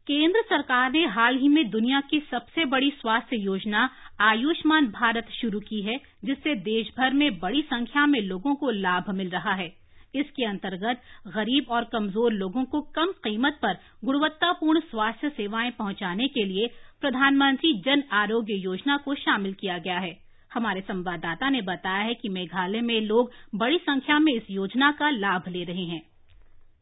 केंद्र 0.08 0.35
सरकार 0.46 0.92
ने 0.92 1.06
हाल 1.08 1.38
ही 1.38 1.48
में 1.48 1.70
दुनिया 1.70 2.00
की 2.02 2.20
सबसे 2.32 2.66
बड़ी 2.66 2.90
स्वास्थ्य 2.92 3.38
योजना, 3.38 3.90
आयुष्मान 4.22 4.88
भारत, 4.92 5.28
शुरू 5.32 5.60
की 5.60 5.82
है, 5.82 5.98
जिससे 6.26 6.56
देश 6.56 6.90
भर 6.98 7.14
में 7.14 7.40
बड़ी 7.40 7.62
संख्या 7.62 8.06
में 8.06 8.20
लोगों 8.22 8.56
को 8.56 8.70
लाभ 8.72 9.10
मिल 9.10 9.30
रहा 9.30 9.54
है। 9.54 9.74
इसके 10.16 10.46
अंतर्गत 10.46 11.02
गरीब 11.28 11.66
और 11.70 11.84
कमज़ोर 11.84 12.34
लोगों 12.34 12.64
को 12.66 12.82
कम 12.96 13.12
कीमत 13.24 13.60
पर 13.62 13.78
गुणवत्तापूर्ण 14.06 14.80
स्वास्थ्य 14.82 15.30
सेवाएँ 15.30 15.72
पहुँचाने 15.72 16.28
के 16.28 16.46
लिए 16.46 16.68
प्रधानमंत्री 17.02 17.74
जन 17.86 18.04
आरोग्य 18.14 18.54
योजना 18.54 18.98
को 18.98 19.16
शामिल 19.16 19.54
किया 19.54 19.78
गया 19.78 20.00
है। 20.00 20.16
हमारे 20.54 20.82
संवाददाता 20.82 21.50
ने 21.50 21.62
बताया 21.62 22.04
है 22.04 22.14
कि 22.14 22.30
मेघालय 22.30 22.82
में 22.82 23.00
लोग 23.02 23.32
बड़ी 23.56 23.78
संख्या 23.78 24.20
में 24.20 24.34
इस 24.34 24.52
योजना 24.52 24.92
का 24.92 25.10
लाभ 25.10 25.50
ले 25.50 25.64
रहे 25.64 25.84
हैं। 25.84 26.02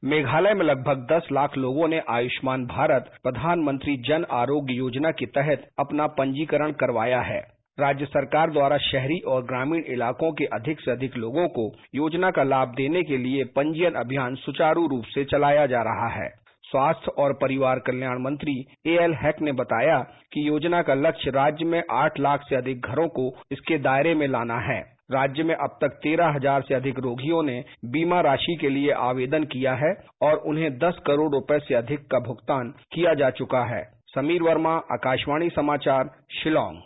मेघालय 0.03 0.53
में 0.53 0.65
लगभग 0.65 1.05
10 1.12 1.27
लाख 1.31 1.57
लोगों 1.57 1.88
ने 1.88 2.01
आयुष्मान 2.10 2.65
भारत, 2.65 3.12
प्रधानमंत्री 3.24 3.95
जन 3.98 4.25
आरोग्य 4.31 4.74
योजना 4.74 5.12
के 5.12 5.25
तहत 5.25 5.69
अपना 5.79 6.07
पंजीकरण 6.07 6.72
करवाया 6.72 7.22
है। 7.22 7.39
राज्य 7.79 8.05
सरकार 8.05 8.51
द्वारा 8.51 8.77
शहरी 8.77 9.19
और 9.19 9.43
ग्रामीण 9.43 9.83
इलाकों 9.88 10.31
के 10.31 10.45
अधिक 10.45 10.79
से 10.79 10.91
अधिक 10.91 11.17
लोगों 11.17 11.48
को 11.48 11.72
योजना 11.95 12.31
का 12.31 12.43
लाभ 12.43 12.67
देने 12.67 13.03
के 13.03 13.17
लिए 13.17 13.43
पंजीयन 13.43 13.93
अभियान 13.93 14.36
सुचारू 14.36 14.88
रूप 14.88 15.03
से 15.05 15.25
चलाया 15.25 15.65
जा 15.65 15.81
रहा 15.81 16.07
है। 16.07 16.29
स्वास्थ्य 16.63 17.12
और 17.17 17.33
परिवार 17.33 17.79
कल्याण 17.79 18.22
मंत्री 18.22 18.65
ए 18.88 18.98
एल 19.01 19.13
हैक 19.13 19.41
ने 19.41 19.51
बताया 19.51 20.00
कि 20.33 20.48
योजना 20.48 20.81
का 20.81 20.93
लक्ष्य 20.93 21.31
राज्य 21.31 21.65
में 21.65 21.83
आठ 21.91 22.19
लाख 22.19 22.43
से 22.50 22.55
अधिक 22.55 22.86
घरों 22.86 23.07
को 23.07 23.31
इसके 23.51 23.77
दायरे 23.77 24.13
में 24.13 24.27
लाना 24.27 24.60
है। 24.60 24.92
राज्य 25.10 25.43
में 25.43 25.53
अब 25.55 25.77
तक 25.81 26.00
तेरह 26.03 26.27
हज़ार 26.27 26.62
से 26.62 26.74
अधिक 26.74 27.00
रोगियों 27.00 27.41
ने 27.43 27.63
बीमा 27.86 28.19
राशि 28.22 28.55
के 28.62 28.69
लिए 28.69 28.91
आवेदन 28.91 29.43
किया 29.43 29.74
है 29.74 29.93
और 30.22 30.38
उन्हें 30.45 30.77
दस 30.77 31.00
करोड़ 31.07 31.31
रुपए 31.31 31.60
से 31.60 31.75
अधिक 31.75 32.07
का 32.07 32.19
भुगतान 32.19 32.74
किया 32.93 33.13
जा 33.13 33.29
चुका 33.29 33.63
है। 33.65 33.83
समीर 34.07 34.43
वर्मा, 34.43 34.75
आकाशवाणी 34.91 35.50
समाचार, 35.50 36.10
शिलोंग। 36.31 36.81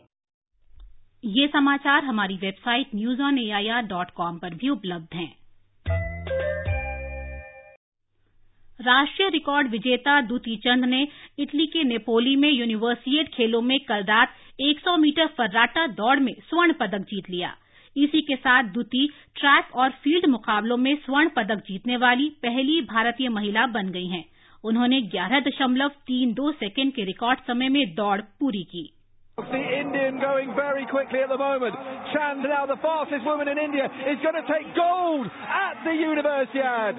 ये 1.25 1.47
समाचार 1.47 2.03
हमारी 2.03 2.37
website 2.37 2.87
news 2.95 3.21
on 3.21 3.37
AIR 3.39 3.81
dot 3.81 4.11
com 4.11 4.37
पर 4.39 4.53
भी 4.53 4.69
उपलब्ध 4.69 5.15
हैं। 5.15 5.35
राष्ट्रीय 8.79 9.29
रिकॉर्ड 9.29 9.67
विजेता 9.67 10.19
दूती 10.21 10.55
चंद 10.57 10.85
ने 10.85 11.07
इटली 11.39 11.65
के 11.67 11.83
नेपोली 11.83 12.35
में 12.35 12.49
यूनिवर्सिएट 12.49 13.29
खेलों 13.29 13.61
में 13.61 13.79
कल 13.79 14.03
रात 14.03 14.33
100 14.61 14.97
मीटर 14.97 15.27
फर्राटा 15.27 15.87
दौड़ 15.87 16.19
में 16.19 16.33
स्वर्ण 16.39 16.73
पदक 16.73 17.05
जीत 17.05 17.29
लिया। 17.29 17.55
इसी 18.03 18.21
के 18.21 18.35
साथ 18.35 18.71
द्वती 18.73 19.07
ट्रैक 19.35 19.75
और 19.75 19.89
फ़ील्ड 20.03 20.25
मुकाबलों 20.29 20.77
में 20.77 20.95
स्वर्ण 21.05 21.29
पदक 21.35 21.63
जीतने 21.67 21.97
वाली 21.97 22.29
पहली 22.43 22.81
भारतीय 22.91 23.29
महिला 23.29 23.65
बन 23.77 23.89
गई 23.91 24.07
हैं 24.07 24.25
उन्होंने 24.63 25.01
ग्यारह 25.15 25.39
दशमलव 25.39 25.89
तीन 26.07 26.33
दो 26.33 26.51
सेकेंड 26.51 26.93
के 26.93 27.03
रिकॉर्ड 27.05 27.39
समय 27.47 27.69
में 27.69 27.83
दौड़ 27.95 28.19
पूरी 28.39 28.63
की 28.75 28.89
The 29.37 29.59
Indian 29.79 30.15
going 30.19 30.55
very 30.55 30.85
quickly 30.87 31.19
at 31.19 31.29
the 31.29 31.37
moment. 31.37 31.75
Chand, 32.11 32.41
now 32.41 32.65
the 32.65 32.77
fastest 32.77 33.23
woman 33.23 33.47
in 33.47 33.59
India, 33.59 33.85
is 33.85 34.17
going 34.23 34.33
to 34.33 34.41
take 34.47 34.73
gold 34.73 35.27
at 35.57 35.83
the 35.83 35.91
Universiad. 35.91 36.97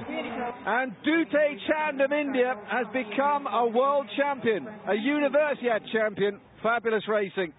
And 0.77 0.95
Dute 1.03 1.59
Chand 1.67 2.01
of 2.01 2.13
India 2.13 2.55
has 2.69 2.87
become 2.93 3.49
a 3.49 3.67
world 3.67 4.07
champion, 4.17 4.69
a 4.87 4.95
Universiad 4.95 5.83
champion. 5.93 6.39
Fabulous 6.63 7.09
racing. 7.09 7.53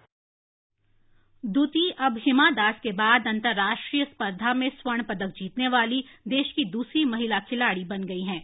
दूती 1.46 1.89
अब 2.00 2.17
हिमा 2.17 2.50
दास 2.51 2.79
के 2.84 2.91
बाद 2.91 3.27
अंतर्राष्ट्रीय 3.27 4.05
स्पर्धा 4.05 4.53
में 4.53 4.69
स्वर्ण 4.69 5.03
पदक 5.03 5.27
जीतने 5.27 5.67
वाली 5.67 6.03
देश 6.27 6.51
की 6.51 6.65
दूसरी 6.65 7.05
महिला 7.05 7.39
खिलाड़ी 7.39 7.84
बन 7.84 8.03
गई 8.03 8.22
हैं। 8.22 8.41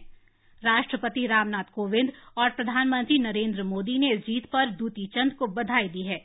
राष्ट्रपति 0.64 1.26
रामनाथ 1.26 1.64
कोविंद 1.74 2.12
और 2.38 2.50
प्रधानमंत्री 2.50 3.18
नरेंद्र 3.18 3.62
मोदी 3.62 3.98
ने 3.98 4.12
इस 4.12 4.20
जीत 4.20 4.46
पर 4.46 4.70
दूती 4.70 5.06
चंद 5.06 5.32
को 5.32 5.46
बधाई 5.46 5.88
दी 5.88 6.02
है। 6.02 6.16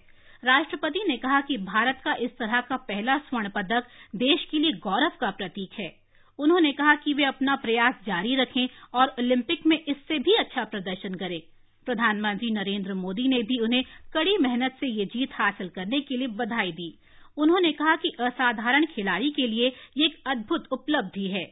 राष्ट्रपति 0.43 1.03
ने 1.07 1.17
कहा 1.17 1.41
कि 1.41 1.57
भारत 1.57 2.01
का 2.05 2.13
इस 2.13 2.31
तरह 2.31 2.61
का 2.61 2.75
पहला 2.75 3.17
स्वर्ण 3.17 3.49
पदक 3.49 3.87
देश 4.15 4.47
के 4.51 4.59
लिए 4.59 4.71
गौरव 4.71 5.11
का 5.21 5.31
प्रतीक 5.31 5.79
है। 5.79 5.91
उन्होंने 6.39 6.71
कहा 6.71 6.95
कि 6.95 7.13
वे 7.13 7.23
अपना 7.23 7.55
प्रयास 7.55 7.95
जारी 8.07 8.35
रखें 8.35 8.67
और 8.93 9.15
ओलंपिक 9.19 9.65
में 9.65 9.79
इससे 9.87 10.19
भी 10.19 10.33
अच्छा 10.33 10.63
प्रदर्शन 10.63 11.13
करें। 11.13 11.41
प्रधानमंत्री 11.85 12.51
नरेंद्र 12.51 12.93
मोदी 12.93 13.27
ने 13.27 13.41
भी 13.43 13.59
उन्हें 13.59 13.83
कड़ी 14.13 14.37
मेहनत 14.37 14.77
से 14.79 14.87
ये 14.87 15.05
जीत 15.05 15.29
हासिल 15.33 15.69
करने 15.69 15.99
के 16.01 16.17
लिए 16.17 16.27
बधाई 16.27 16.71
दी। 16.71 16.93
उन्होंने 17.37 17.71
कहा 17.71 17.95
कि 17.95 18.11
असाधारण 18.19 18.85
खिलाड़ी 18.85 19.29
के 19.29 19.47
लिए 19.47 19.71
ये 19.97 20.05
एक 20.05 20.15
अद्भुत 20.27 20.67
उपलब्धि 20.71 21.27
है। 21.27 21.43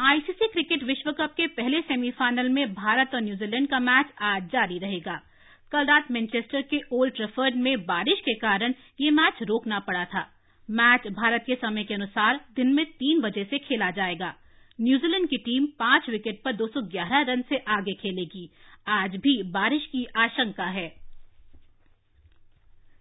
आईसीसी 0.00 0.48
क्रिकेट 0.48 0.82
विश्व 0.82 1.12
कप 1.12 1.32
के 1.36 1.46
पहले 1.46 1.80
सेमीफाइनल 1.80 2.48
में 2.48 2.74
भारत 2.74 3.14
और 3.14 3.20
न्यूजीलैंड 3.20 3.68
का 3.68 3.78
मैच 3.78 4.12
आज 4.22 4.42
जारी 4.42 4.78
रहेगा। 4.78 5.20
कल 5.72 5.84
रात 5.84 6.10
मैनचेस्टर 6.10 6.62
के 6.62 6.80
ओल्ड 6.92 7.14
ट्रफर्ड 7.14 7.54
में 7.54 7.76
बारिश 7.84 8.20
के 8.20 8.34
कारण 8.34 8.74
ये 9.00 9.10
मैच 9.10 9.42
रोकना 9.42 9.78
पड़ा 9.78 10.04
था। 10.04 10.26
मैच 10.70 11.06
भारत 11.08 11.44
के 11.46 11.54
समय 11.54 11.84
के 11.84 11.94
अनुसार 11.94 12.40
दिन 12.56 12.72
में 12.74 12.84
तीन 12.86 13.20
बजे 13.20 13.44
से 13.44 13.58
खेला 13.58 13.90
जाएगा। 13.90 14.34
न्यूजीलैंड 14.80 15.28
की 15.28 15.36
टीम 15.36 15.66
पाँच 15.66 16.08
विकेट 16.10 16.42
पर 16.44 16.52
211 16.52 17.22
रन 17.22 17.42
से 17.42 17.56
आगे 17.68 17.92
खेलेगी। 17.92 18.50
आज 18.88 19.16
भी 19.16 19.42
बारिश 19.42 19.86
की 19.86 20.06
आशंका 20.16 20.64
है। 20.64 20.92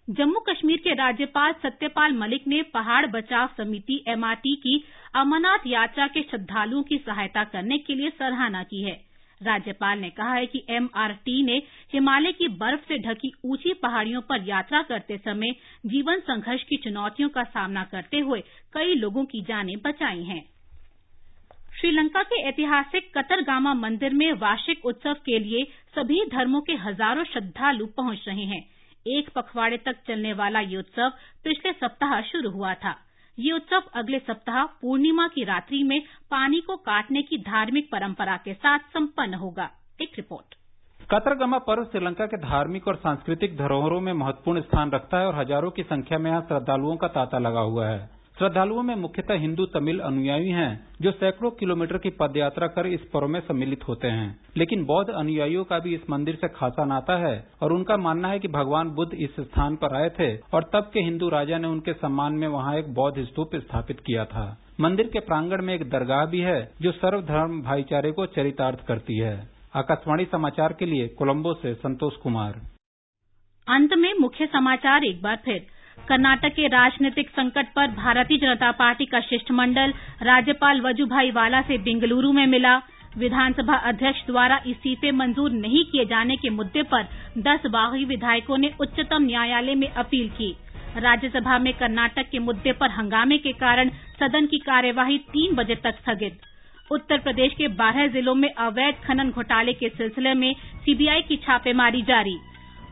जम्मू 0.10 0.40
कश्मीर 0.40 0.78
के 0.78 0.94
राज्यपाल 0.94 1.54
सत्यपाल 1.54 2.14
मलिक 2.14 2.48
ने 2.48 2.62
पहाड़ 2.62 3.06
बचाव 3.06 3.50
समिति 3.58 4.04
एमआरटी 4.08 4.56
की 4.56 4.84
अमरनाथ 5.16 5.68
यात्रा 5.68 6.08
के 6.08 6.22
श्रद्धालुओं 6.22 6.84
की 6.84 6.98
सहायता 6.98 7.44
करने 7.44 7.78
के 7.78 7.96
लिए 7.96 8.10
सराहना 8.10 8.64
की 8.64 8.82
है। 8.84 9.00
राज्यपाल 9.44 10.00
ने 10.00 10.10
कहा 10.10 10.34
है 10.34 10.46
कि 10.46 10.66
एमआरटी 10.70 11.44
ने 11.44 11.62
हिमालय 11.94 12.32
की 12.32 12.48
बर्फ़ 12.48 12.82
से 12.82 12.98
ढकी 12.98 13.32
ऊँची 13.46 13.74
पहाड़ियों 13.74 14.22
पर 14.22 14.50
यात्रा 14.50 14.82
करते 14.82 15.18
समय 15.18 15.52
जीवन 15.86 16.20
संघर्ष 16.20 16.64
की 16.64 16.78
चुनौतियों 16.78 17.30
का 17.30 17.44
सामना 17.44 17.84
करते 17.84 18.20
हुए 18.20 18.42
कई 18.74 18.94
लोगों 18.94 19.26
की 19.26 19.42
जानें 19.42 19.76
बचाई 19.86 20.24
हैं। 20.24 20.57
श्रीलंका 21.78 22.22
के 22.24 22.38
ऐतिहासिक 22.42 23.10
कतरगामा 23.18 23.74
मंदिर 23.74 24.14
में 24.14 24.32
वार्षिक 24.34 24.86
उत्सव 24.86 25.14
के 25.26 25.38
लिए 25.40 25.64
सभी 25.96 26.20
धर्मों 26.28 26.62
के 26.62 26.74
हज़ारों 26.76 27.24
श्रद्धालु 27.24 27.86
पहुँच 27.98 28.24
रहे 28.28 28.46
हैं। 28.46 28.62
एक 29.06 29.30
पखवाड़े 29.36 29.78
तक 29.78 30.02
चलने 30.08 30.32
वाला 30.34 30.60
ये 30.62 30.78
उत्सव 30.78 31.12
पिछले 31.44 31.72
सप्ताह 31.74 32.22
शुरू 32.24 32.52
हुआ 32.52 32.74
था। 32.76 32.96
ये 33.38 33.52
उत्सव 33.52 33.84
अगले 33.96 34.20
सप्ताह 34.20 34.64
पूर्णिमा 34.82 35.28
की 35.28 35.44
रात्रि 35.44 35.84
में 35.84 36.00
पानी 36.32 36.62
को 36.62 36.78
काटने 36.84 37.22
की 37.22 37.38
धार्मिक 37.44 37.92
परंपरा 37.92 38.38
के 38.38 38.54
साथ 38.56 38.90
संपन्न 38.94 39.34
होगा। 39.36 39.70
एक 40.02 40.18
रिपोर्ट। 40.18 40.56
कतरगमा 41.10 41.58
पर्व 41.64 41.84
श्रीलंका 41.86 42.26
के 42.26 42.38
धार्मिक 42.40 42.88
और 42.88 42.96
सांस्कृतिक 42.98 43.58
धरोहरों 43.58 44.02
में 44.02 44.14
महत्वपूर्ण 44.16 44.62
स्थान 44.62 44.92
रखता 44.92 45.20
है 45.20 45.28
और 45.28 45.36
हज़ारों 45.36 45.72
की 45.72 45.84
संख्या 45.86 46.18
में 46.18 46.32
यहाँ 46.32 46.42
श्रद्धालुओं 46.42 46.96
का 46.96 47.08
तांता 47.10 47.40
लगा 47.40 47.70
हुआ 47.70 47.88
है। 47.88 48.17
श्रद्धालुओं 48.38 48.84
में 48.84 48.96
मुख्यतः 48.96 49.34
हिंदू, 49.34 49.66
तमिल 49.66 50.00
अनुयायी 50.00 50.50
हैं, 50.50 50.88
जो 51.02 51.12
सैकड़ों 51.12 51.52
किलोमीटर 51.52 51.98
की 51.98 52.10
पदयात्रा 52.10 52.68
कर 52.68 52.88
इस 52.88 53.02
पर्व 53.02 53.28
में 53.28 53.40
सम्मिलित 53.40 53.88
होते 53.88 54.08
हैं। 54.08 54.40
लेकिन 54.58 54.86
बौद्ध 54.86 55.14
अनुयायियों 55.14 55.64
का 55.64 55.80
भी 55.80 55.96
इस 55.96 56.10
मंदिर 56.10 56.36
से 56.36 56.48
खासा 56.48 56.86
नाता 56.86 57.18
है, 57.18 57.48
और 57.62 57.74
उनका 57.74 57.98
मानना 57.98 58.28
है 58.28 58.40
कि 58.40 58.48
भगवान 58.48 58.90
बुद्ध 58.90 59.14
इस 59.14 59.36
स्थान 59.40 59.76
पर 59.76 59.96
आए 59.96 60.10
थे, 60.10 60.38
और 60.38 60.70
तब 60.74 60.92
के 60.94 61.00
हिंदू 61.00 61.30
राजा 61.30 61.58
ने 61.58 61.68
उनके 61.68 61.94
सम्मान 61.94 62.34
में 62.34 62.48
वहाँ 62.48 62.78
एक 62.78 62.94
बौद्ध 62.94 63.24
स्तूप 63.24 63.56
स्थापित 63.56 64.00
किया 64.00 64.26
था। 64.26 64.62
मंदिर 64.80 65.08
के 65.08 65.20
प्रांगण 65.20 65.62
में 65.62 65.76
एक 65.76 65.90
दरगाह 65.90 66.26
भी 66.26 66.40
है, 66.40 66.72
जो 66.82 66.92
सर्वधर्म 66.92 67.62
भाईचारे 67.62 68.12
को 68.12 68.26
चरितार्थ 68.26 68.86
करती 68.88 69.18
है। 69.18 69.50
आकाशवाणी 69.76 70.26
समाचार 70.26 70.74
के 70.74 70.86
लिए 70.86 71.08
कोलंबो 71.08 71.54
से 71.54 71.74
संतोष 71.74 72.16
कुमार। 72.16 72.62
अंत 73.68 73.94
में 73.94 74.14
मुख्य 74.20 74.46
समाचार 74.46 75.04
एक 75.04 75.22
बार 75.22 75.42
फिर। 75.46 75.77
कर्नाटक 76.10 76.54
के 76.56 76.68
राजनीतिक 76.68 77.30
संकट 77.30 77.68
पर 77.76 77.88
भारतीय 77.94 78.38
जनता 78.38 78.72
पार्टी 78.74 79.06
का 79.06 79.20
शिष्टमंडल 79.22 79.94
राज्यपाल 80.24 80.82
वजूभाई 80.82 81.32
वाला 81.32 81.62
से 81.62 81.78
बेंगलुरु 81.78 82.32
में 82.34 82.46
मिला। 82.48 82.76
विधानसभा 83.18 83.76
अध्यक्ष 83.90 84.26
द्वारा 84.26 84.60
इस्तीफे 84.68 85.12
मंजूर 85.12 85.52
नहीं 85.52 85.84
किए 85.86 86.06
जाने 86.06 86.36
के 86.36 86.50
मुद्दे 86.50 86.84
पर 86.84 87.04
दस 87.38 87.66
बागी 87.68 88.06
विधायकों 88.06 88.58
ने 88.58 88.72
उच्चतम 88.80 89.24
न्यायालय 89.24 89.76
में 89.76 89.88
अपील 89.88 90.30
की। 90.30 90.56
राज्यसभा 90.98 91.58
में 91.60 91.74
कर्नाटक 91.74 92.30
के 92.32 92.40
मुद्दे 92.40 92.72
पर 92.72 92.92
हंगामे 92.92 93.38
के 93.38 93.52
कारण 93.54 93.90
सदन 94.20 94.46
की 94.46 94.58
कार्यवाही 94.60 95.18
तीन 95.28 95.56
बजे 95.56 95.76
तक 95.76 96.00
स्थगित। 96.00 96.40
उत्तर 96.92 97.18
प्रदेश 97.18 97.54
के 97.54 97.68
बारह 97.78 98.08
जिलों 98.08 98.36
में 98.36 98.50
अवैध 98.50 98.96
खनन 99.06 99.30
घोटाले 99.30 99.74
के 99.74 99.90
सिलसिले 99.90 100.34
में 100.34 100.54
सीबीआई 100.86 101.22
की 101.22 101.36
छापेमारी 101.38 102.02
जारी। 102.02 102.38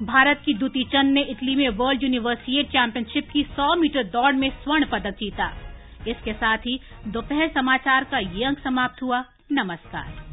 भारत 0.03 0.41
की 0.45 0.53
दुती 0.53 0.83
चंद 0.83 1.13
ने 1.13 1.21
इटली 1.21 1.55
में 1.55 1.69
वर्ल्ड 1.69 2.03
यूनिवर्सिएट 2.03 2.67
चैंपियनशिप 2.67 3.29
की 3.33 3.43
100 3.43 3.75
मीटर 3.75 4.03
दौड़ 4.03 4.33
में 4.33 4.49
स्वर्ण 4.49 4.85
पदक 4.85 5.17
जीता। 5.19 5.51
इसके 6.07 6.33
साथ 6.33 6.57
ही 6.57 6.79
दोपहर 7.07 7.47
समाचार 7.47 8.03
का 8.03 8.19
ये 8.19 8.45
अंक 8.45 8.59
समाप्त 8.59 9.01
हुआ। 9.01 9.23
नमस्कार। 9.51 10.24